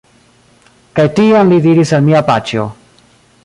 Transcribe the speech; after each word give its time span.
Kaj 1.01 1.05
tiam 1.19 1.53
li 1.53 1.59
diris 1.67 1.95
al 1.99 2.09
mia 2.09 2.25
paĉjo: 2.33 2.67